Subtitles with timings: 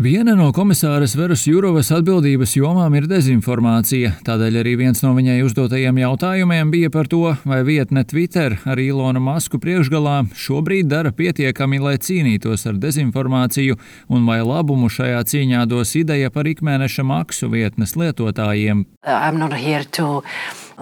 [0.00, 5.98] Viena no komisāras Veras Jurovas atbildības jomām ir dezinformācija, tādēļ arī viens no viņai uzdotajiem
[6.00, 11.98] jautājumiem bija par to, vai vietne Twitter ar Ilona Masku priekšgalā šobrīd dara pietiekami, lai
[12.00, 13.76] cīnītos ar dezinformāciju,
[14.08, 18.86] un vai labumu šajā cīņā dos ideja par ikmēneša maksu vietnes lietotājiem.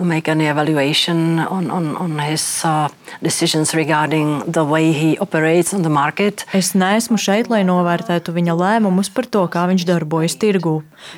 [0.01, 2.89] Make any evaluation on, on, on his uh,
[3.23, 6.45] decisions regarding the way he operates on the market.
[6.55, 10.77] Es neesmu šeit, lai novērtētu viņa lēmumus par to, kā viņš darbojas tirgū.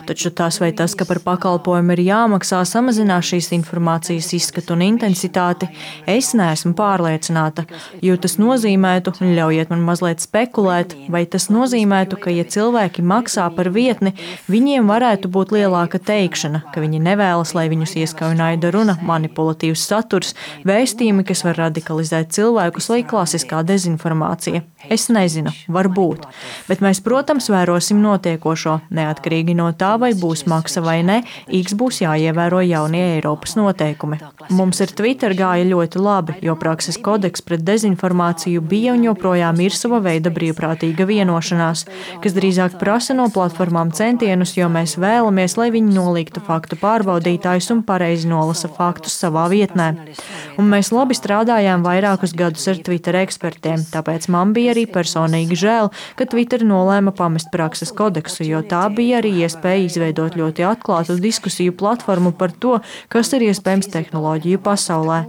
[0.09, 5.69] Taču tas vai tas, ka par pakalpojumu ir jāmaksā, samazinās šīs informācijas izskatu un intensitāti,
[6.09, 7.67] es neesmu pārliecināta,
[8.05, 13.49] jo tas nozīmētu, un ļaujiet man mazliet spekulēt, vai tas nozīmētu, ka, ja cilvēki maksā
[13.57, 14.15] par vietni,
[14.49, 20.35] viņiem varētu būt lielāka teikšana, ka viņi nevēlas, lai viņus ieskauj naida runa, manipulatīvs saturs,
[20.69, 24.65] vēstījumi, kas var radikalizēt cilvēkus, vai klasiskā dezinformācija.
[24.89, 26.25] Es nezinu, varbūt,
[26.69, 28.79] bet mēs, protams, vērosim notiekošo.
[28.97, 31.21] Neatkarīgi no tā, vai būs maksa vai nē,
[31.61, 34.21] X būs jāievēro jaunie Eiropas noteikumi.
[34.57, 39.77] Mums ar Twitter gāja ļoti labi, jo prakses kodeks pret dezinformāciju bija un joprojām ir
[39.77, 41.85] sava veida brīvprātīga vienošanās,
[42.25, 47.85] kas drīzāk prasa no platformām centienus, jo mēs vēlamies, lai viņi noliktu faktu pārbaudītājus un
[47.87, 50.15] pareizi nolasa nolasa faktus savā vietnē.
[50.59, 55.91] Un mēs labi strādājām vairākus gadus ar Twitter ekspertiem, tāpēc man bija arī personīgi žēl,
[56.17, 61.73] ka Twitter nolēma pamest prakses kodeksu, jo tā bija arī iespēja izveidot ļoti atklātu diskusiju
[61.73, 65.25] platformu par to, kas ir iespējams tehnoloģiju pasaulē.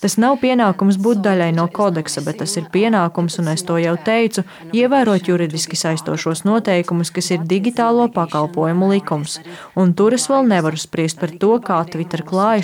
[0.00, 3.96] Tas nav pienākums būt daļai no kodeksa, bet tas ir pienākums, un es to jau
[3.96, 9.40] teicu, ievērot juridiski saistošos noteikumus, kas ir digitālo pakalpojumu likums.
[9.78, 12.63] Un tur es vēl nevaru spriest par to, kā Twitter klājas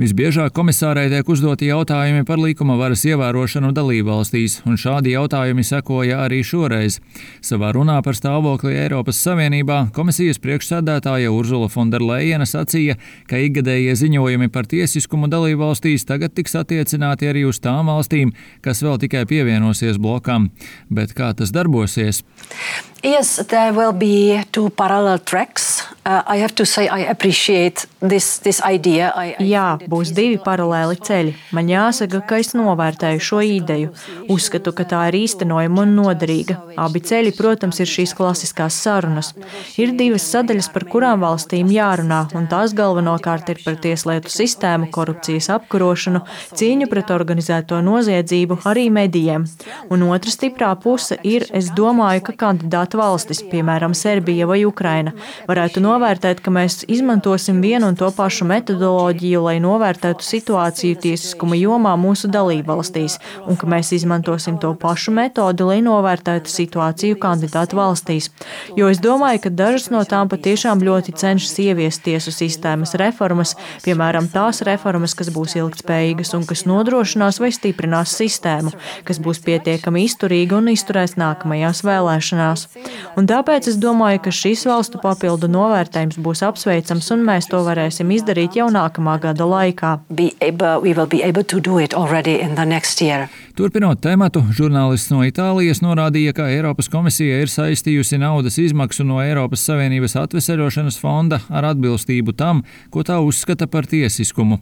[0.00, 6.38] Visbiežāk komisārai tiek uzdoti jautājumi par likuma varas ievērošanu dalībvalstīs, un šādi jautājumi sekoja arī
[6.40, 6.96] šoreiz.
[7.44, 12.96] Savā runā par stāvokli Eiropas Savienībā komisijas priekšsēdētāja Urzula Fonderleina sacīja,
[13.28, 18.32] ka ikgadējie ziņojumi par tiesiskumu dalībvalstīs tagad tiks attiecināti arī uz tām valstīm,
[18.64, 20.48] kas vēl tikai pievienosies blokam.
[20.88, 22.24] Bet kā tas darbosies?
[23.04, 25.82] Yes, there will be two parallel tracks.
[26.10, 29.12] Uh, I have to say I appreciate this, this idea.
[29.14, 31.34] I, I Jā, būs divi paralēli ceļi.
[31.54, 33.92] Man jāsaka, ka es novērtēju šo ideju.
[34.34, 36.56] Uzskatu, ka tā ir īstenojama un noderīga.
[36.82, 39.28] Abi ceļi, protams, ir šīs klasiskās sarunas.
[39.78, 45.50] Ir divas sadaļas, par kurām valstīm jārunā, un tās galvenokārt ir par tieslietu sistēmu, korupcijas
[45.60, 46.24] apkarošanu,
[46.58, 49.46] cīņu pret organizēto noziedzību, arī medijiem.
[49.94, 55.14] Un otra stiprā puse ir, es domāju, ka kandidātu valstis, piemēram, Serbija vai Ukraina,
[55.46, 55.99] varētu novērtēt,
[56.44, 63.18] ka mēs izmantosim vienu un to pašu metodoloģiju, lai novērtētu situāciju tiesiskuma jomā mūsu dalībvalstīs,
[63.46, 68.30] un ka mēs izmantosim to pašu metodi, lai novērtētu situāciju kandidātu valstīs.
[68.78, 74.30] Jo es domāju, ka dažas no tām patiešām ļoti cenšas ieviest tiesu sistēmas reformas, piemēram,
[74.32, 78.72] tās reformas, kas būs ilgtspējīgas un kas nodrošinās vai stiprinās sistēmu,
[79.04, 82.66] kas būs pietiekami izturīga un izturēs nākamajās vēlēšanās.
[83.20, 85.79] Un tāpēc es domāju, ka šis valstu papildu novērtējums
[86.20, 89.96] būs apsveicams, un mēs to varēsim izdarīt jau nākamā gada laikā.
[93.60, 99.64] Turpinot tematu, žurnālists no Itālijas norādīja, ka Eiropas komisija ir saistījusi naudas izmaksu no Eiropas
[99.66, 102.62] Savienības atveseļošanas fonda ar atbilstību tam,
[102.94, 104.60] ko tā uzskata par tiesiskumu.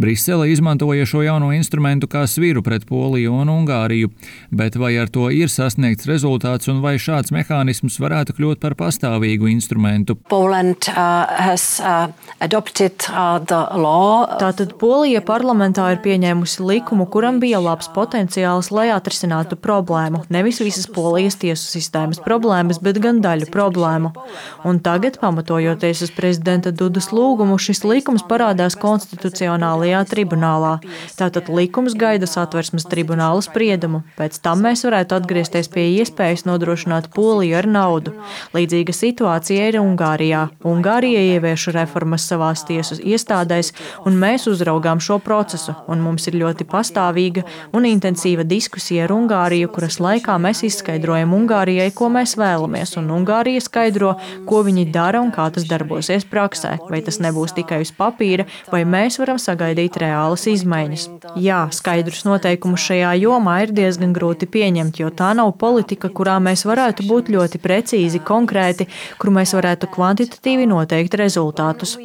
[0.00, 4.14] Brisele izmantoja šo jauno instrumentu kā sviru pret Poliju un Ungāriju,
[4.48, 9.50] bet vai ar to ir sasniegts rezultāts un vai šāds mehānisms varētu kļūt par pastāvīgu
[9.52, 10.16] instrumentu?
[10.58, 12.08] Poland, uh, has, uh,
[12.40, 13.38] adopted, uh,
[14.38, 20.24] Tātad Polija parlamentā ir pieņēmusi likumu, kuram bija labs potenciāls, lai atrisinātu problēmu.
[20.30, 24.12] Nevis visas polijas tiesu sistēmas problēmas, bet gan daļu problēmu.
[24.66, 30.78] Un tagad, pamatojoties uz prezidenta Dudas lūgumu, šis likums parādās konstitucionālajā tribunālā.
[31.18, 34.02] Tātad likums gaida satversmes tribunāla spriedumu.
[34.18, 38.14] Pēc tam mēs varētu atgriezties pie iespējas nodrošināt Poliju ar naudu.
[38.56, 40.47] Līdzīga situācija ir Ungārijā.
[40.68, 43.72] Ungārija ievieš reformas savās tiesu iestādēs,
[44.06, 47.44] un mēs uzraugām šo procesu, un mums ir ļoti pastāvīga
[47.76, 53.62] un intensīva diskusija ar Ungāriju, kuras laikā mēs izskaidrojam Ungārijai, ko mēs vēlamies, un Ungārija
[53.64, 54.14] skaidro,
[54.48, 56.76] ko viņi dara un kā tas darbosies praksē.
[56.90, 61.08] Vai tas nebūs tikai uz papīra, vai mēs varam sagaidīt reālas izmaiņas.
[61.40, 66.64] Jā, skaidrus noteikumus šajā jomā ir diezgan grūti pieņemt, jo tā nav politika, kurā mēs
[66.68, 68.88] varētu būt ļoti precīzi, konkrēti,
[69.20, 69.90] kur mēs varētu
[70.38, 71.96] kvantitatīvi noteikt rezultātus.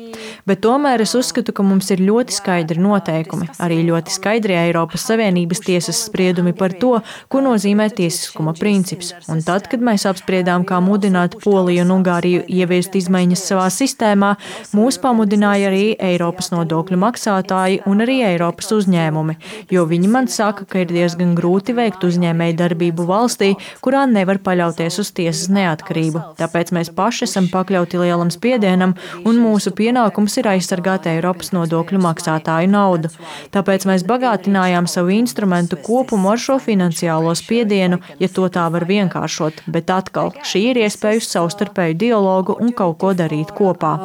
[0.45, 5.61] Bet tomēr es uzskatu, ka mums ir ļoti skaidri noteikumi, arī ļoti skaidri Eiropas Savienības
[5.63, 9.13] tiesas spriedumi par to, ko nozīmē tiesiskuma princips.
[9.29, 14.35] Un tad, kad mēs apspriedām, kā mudināt Poliju un Ungāriju ieviest izmaiņas savā sistēmā,
[14.73, 19.37] mūs pamudināja arī Eiropas nodokļu maksātāji un arī Eiropas uzņēmumi,
[19.71, 23.53] jo viņi man saka, ka ir diezgan grūti veikt uzņēmēju darbību valstī,
[23.83, 26.35] kurā nevar paļauties uz tiesas neatkarību.
[26.39, 28.93] Tāpēc mēs paši esam pakļauti lielam spiedienam,
[29.25, 33.11] un mūsu pienākums ir aizsargāt Eiropas nodokļu maksātāju naudu.
[33.51, 39.65] Tāpēc mēs bagātinājām savu instrumentu kopumu ar šo finansiālo spiedienu, ja to tā var vienkāršot.
[39.67, 43.97] Bet atkal, šī ir iespēja uz savstarpēju dialogu un kaut ko darīt kopā.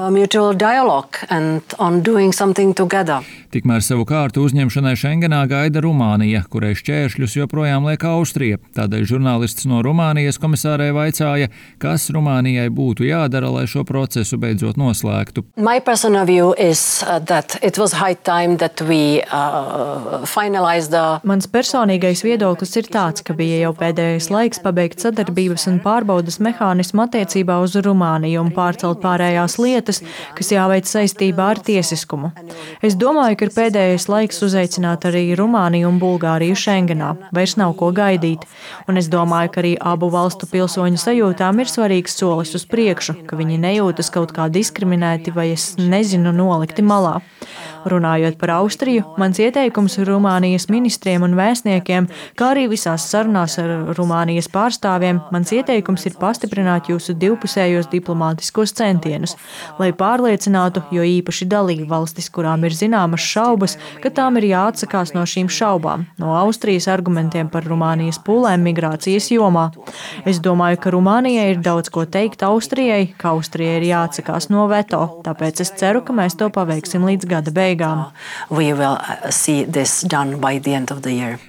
[3.48, 8.58] Tikmēr savu kārtu uzņemšanai Schengenā gaida Rumānija, kurai šķēršļus joprojām liek Austrija.
[8.76, 11.48] Tādēļ žurnālists no Rumānijas komisārē vaicāja,
[11.80, 15.46] kas Rumānijai būtu jādara, lai šo procesu beidzot noslēgtu.
[15.56, 20.20] My personal view is uh, that it was high time that we uh,
[20.92, 21.06] the.
[21.24, 27.06] Mans personīgais viedoklis ir tāds, ka bija jau pēdējais laiks pabeigt sadarbības un pārbaudas mehānismu
[27.06, 30.04] attiecībā uz Rumāniju un pārcelt pārējās lietas,
[30.36, 32.34] kas jāveic saistībā ar tiesiskumu.
[32.84, 37.12] Es domāju, ka ir pēdējais laiks uzaicināt arī Rumāniju un Bulgāriju Schengenā.
[37.34, 38.42] Vairs nav ko gaidīt.
[38.90, 43.38] Un es domāju, ka arī abu valstu pilsoņu sajūtām ir svarīgs solis uz priekšu, ka
[43.38, 47.18] viņi nejūtas kaut kā diskriminēti vai es nezinu nolikti malā.
[47.88, 54.50] Runājot par Austriju, mans ieteikums Rumānijas ministriem un vēstniekiem, kā arī visās sarunās ar Rumānijas
[54.52, 59.36] pārstāvjiem, mans ieteikums ir pastiprināt jūsu divpusējos diplomātiskos centienus,
[59.78, 65.24] lai pārliecinātu, jo īpaši dalību valstis, kurām ir zināmas šaubas, ka tām ir jāatsakās no
[65.28, 69.68] šīm šaubām, no Austrijas argumentiem par Rumānijas pūlēm migrācijas jomā.
[70.28, 75.02] Es domāju, ka Rumānijai ir daudz ko teikt Austrijai, ka Austrijai ir jāatsakās no veto,
[75.26, 78.08] tāpēc es ceru, ka mēs to paveiksim līdz gada beigām.
[78.08, 78.68] Uh,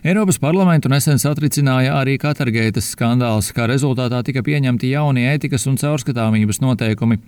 [0.03, 6.61] Eiropas parlamentu nesen satricināja arī Katargeitas skandāls, kā rezultātā tika pieņemti jaunie ētikas un caurskatāmības
[6.63, 7.19] noteikumi.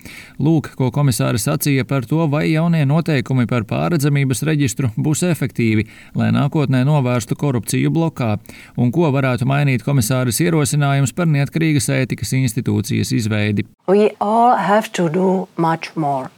[0.42, 5.86] Lūk, ko komisāri sacīja par to, vai jaunie noteikumi par pārredzamības reģistru būs efektīvi,
[6.18, 8.36] lai nākotnē novērstu korupciju blokā,
[8.76, 13.66] un ko varētu mainīt komisāras ierosinājums par neatkarīgas ētikas institūcijas izveidi.
[13.88, 16.30] We all have to do much more.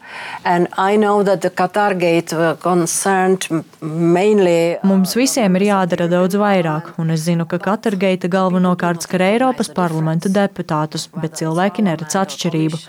[0.45, 3.49] And I know that the Qatar gate concerned
[3.81, 4.77] mainly.
[4.85, 9.71] Mums visiem ir jādara daudz vairāk, un es zinu, ka Qatar gate galvenokārt skar Eiropas
[9.75, 12.81] parlamenta deputātus, bet cilvēki neredz atšķirību.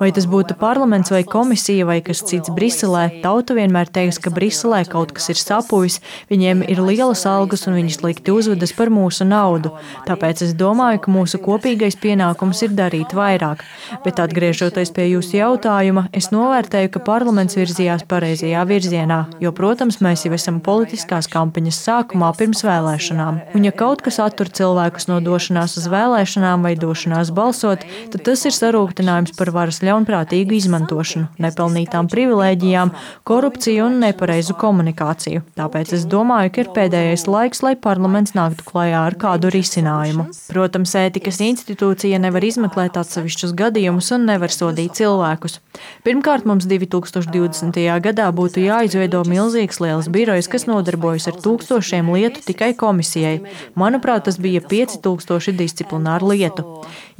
[0.00, 4.82] Vai tas būtu parlaments vai komisija vai kas cits Briselē, tauta vienmēr teiks, ka Briselē
[4.88, 6.00] kaut kas ir sapuvis,
[6.32, 9.74] viņiem ir lielas algas un viņi slikti uzvedas par mūsu naudu.
[10.08, 13.62] Tāpēc es domāju, ka mūsu kopīgais pienākums ir darīt vairāk.
[14.04, 20.00] Bet atgriežoties pie jūsu jautājuma, es novērtēju, novērtēju, ka parlaments virzījās pareizajā virzienā, jo, protams,
[20.00, 23.40] mēs jau esam politiskās kampaņas sākumā pirms vēlēšanām.
[23.54, 27.82] Un, ja kaut kas attur cilvēkus no došanās uz vēlēšanām vai došanās balsot,
[28.12, 32.92] tad tas ir sarūktinājums par varas ļaunprātīgu izmantošanu, nepelnītām privilēģijām,
[33.24, 35.42] korupciju un nepareizu komunikāciju.
[35.58, 40.28] Tāpēc es domāju, ka ir pēdējais laiks, lai parlaments nāktu klajā ar kādu risinājumu.
[40.52, 45.58] Protams, ētikas institūcija nevar izmeklēt atsevišķus gadījumus un nevar sodīt cilvēkus.
[46.06, 47.80] Pirmkārt, mums 2020.
[48.04, 53.38] gadā būtu jāizveido milzīgs liels birojs, kas nodarbojas ar tūkstošiem lietu tikai komisijai.
[53.78, 56.66] Manuprāt, tas bija 5000 disciplināru lietu.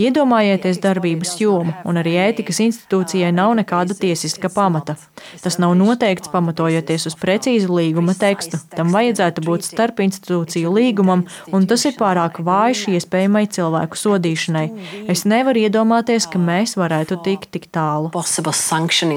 [0.02, 4.96] Iedomājieties darbības jomu, un arī ētikas institūcijai nav nekāda tiesiska pamata.
[5.42, 8.60] Tas nav noteikts pamatojoties uz precīzu līguma tekstu.
[8.76, 14.66] Tam vajadzētu būt starp institūciju līgumam, un tas ir pārāk vājš iespējamai cilvēku sodīšanai.
[15.12, 18.12] Es nevaru iedomāties, ka mēs varētu tikt tik tālu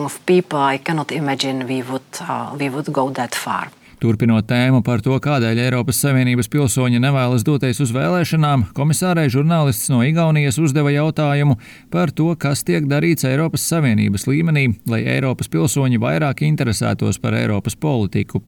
[0.05, 3.71] of people, I cannot imagine we would, uh, we would go that far.
[4.01, 10.01] Turpinot tēmu par to, kādēļ Eiropas Savienības pilsoņi nevēlas doties uz vēlēšanām, komisārai žurnālists no
[10.05, 11.55] Igaunijas uzdeva jautājumu
[11.93, 17.79] par to, kas tiek darīts Eiropas Savienības līmenī, lai Eiropas pilsoņi vairāk interesētos par Eiropas
[17.79, 18.43] politiku.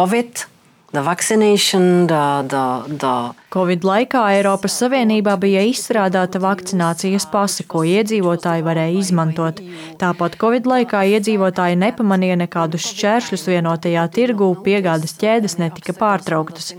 [0.00, 0.46] COVID,
[0.92, 8.62] the vaccination, the, the, the Covid laikā Eiropas Savienībā bija izstrādāta vakcinācijas pase, ko iedzīvotāji
[8.62, 9.58] varēja izmantot.
[9.98, 16.76] Tāpat Covid laikā iedzīvotāji nepamanīja nekādus šķēršļus vienotajā tirgū, piegādes ķēdes netika pārtrauktas.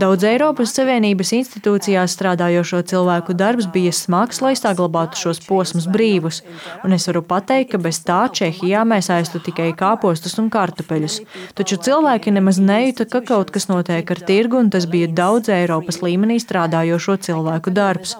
[0.00, 6.40] Daudz Eiropas Savienības institūcijās strādājošo cilvēku darbs bija smags, lai saglabātu šos posmus brīvus,
[6.88, 11.20] un es varu pateikt, ka bez tā Čehijā mēs aiztu tikai kāpostus un kartupeļus.
[11.52, 16.00] Taču cilvēki nemaz nejuta, ka kaut kas notiek ar tirgu, un tas bija daudz Eiropas
[16.02, 18.16] līmenī strādājošo cilvēku darbs.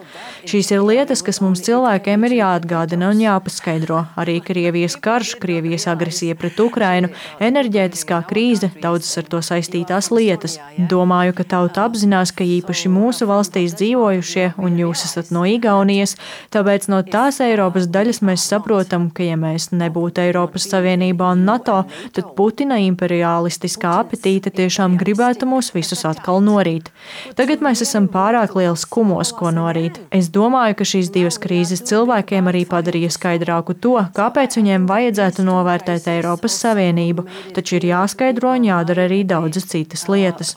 [0.46, 4.04] Šīs ir lietas, kas mums cilvēkiem ir jāatgādina un jāpaskaidro.
[4.20, 7.10] Arī Krievijas karš, Krievijas agresija pret Ukrainu,
[7.42, 10.58] enerģētiskā krīze, daudzas ar to saistītās lietas.
[10.78, 16.16] Domāju, ka tauta apzinās, ka īpaši mūsu valstīs dzīvojušie, un jūs esat no Igaunijas,
[16.54, 21.82] tāpēc no tās Eiropas daļas mēs saprotam, ka ja mēs nebūtu Eiropas Savienībā un NATO,
[22.14, 26.90] tad Putina imperialistiskā apetīte tiešām gribētu mūs visus atkal norīt.
[27.38, 30.00] Tagad mēs esam pārāk liels kumos, ko norīt.
[30.14, 36.08] Es domāju, ka šīs divas krīzes cilvēkiem arī padarīja skaidrāku to, kāpēc viņiem vajadzētu novērtēt
[36.16, 37.26] Eiropas Savienību,
[37.56, 40.56] taču ir jāskaidro un jādara arī daudzas citas lietas.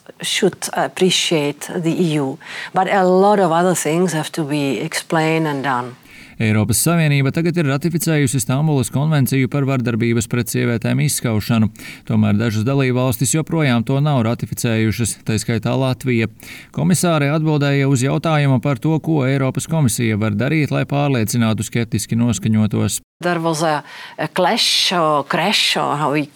[0.72, 2.36] Appreciate the EU,
[2.74, 5.96] but a lot of other things have to be explained and done.
[6.38, 11.70] Eiropas Savienība tagad ir ratificējusi Stambulas konvenciju par vardarbības pret sievietēm izskaušanu,
[12.06, 16.30] tomēr dažas dalībvalstis joprojām to nav ratificējušas, tā skaitā Latvija.
[16.74, 23.02] Komisāre atbildēja uz jautājumu par to, ko Eiropas komisija var darīt, lai pārliecinātu skeptiski noskaņotos.
[23.18, 23.82] There was a,
[24.16, 26.28] a clash or crash or how we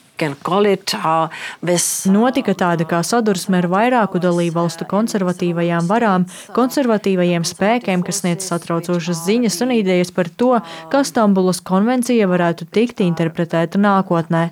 [2.13, 6.27] Notika tāda kā sadursme ar vairāku dalību valstu konservatīvajām varām,
[6.57, 10.53] konservatīvajiem spēkiem, kas sniedz satraucošas ziņas un idejas par to,
[10.93, 14.43] kā Stambulas konvencija varētu tikt interpretēta nākotnē.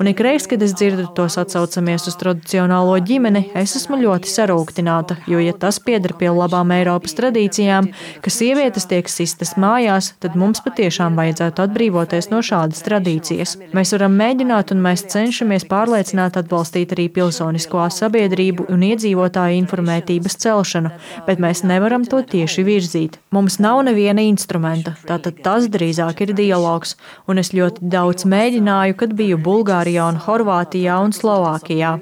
[0.00, 5.40] Un ikreiz, kad es dzirdu tos atsaucamies uz tradicionālo ģimeni, es esmu ļoti sarūktināta, jo,
[5.42, 7.90] ja tas pieder pie labām Eiropas tradīcijām,
[8.24, 13.56] ka sievietes tiek sistas mājās, tad mums patiešām vajadzētu atbrīvoties no šādas tradīcijas.
[13.76, 20.90] Mēs varam mēģināt un mēs cenšamies pārliecināt, atbalstīt arī pilsonisko sabiedrību un iedzīvotāju informētības celšanu,
[21.28, 23.18] bet mēs nevaram to tieši virzīt.
[23.34, 26.96] Mums nav neviena instrumenta, tātad tas drīzāk ir dialogs,
[27.30, 31.92] un es ļoti daudz mēģināju, kad biju Bulgārijā un Horvātijā un Slovākijā.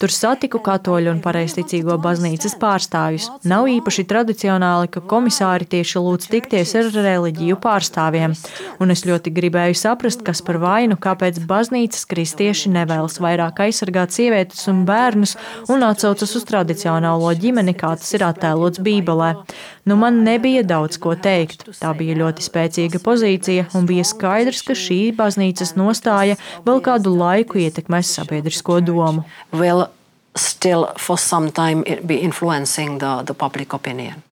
[0.00, 3.28] Tur satiku katoļu un pareizticīgo baznīcas pārstāvjus.
[3.46, 8.36] Nav īpaši tradicionāli, ka komisāri tieši lūdz tikties ar reliģiju pārstāvjiem,
[8.82, 14.14] un es ļoti gribēju saprast, kas par vainu, kāpēc baznīcas kristieši tieši nevēlas vairāk aizsargāt
[14.16, 15.34] sievietes un bērnus
[15.68, 19.34] un atsaucas uz tradicionālo ģimeni, kā tas ir attēlots Bībelē.
[19.86, 21.66] Nu, man nebija daudz ko teikt.
[21.82, 27.60] Tā bija ļoti spēcīga pozīcija un bija skaidrs, ka šī baznīcas nostāja vēl kādu laiku
[27.60, 29.26] ietekmēs sabiedrisko domu.
[29.52, 29.90] Well,
[30.36, 34.24] still for some time be influencing the, the public opinion.